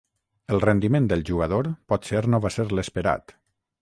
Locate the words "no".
2.35-2.41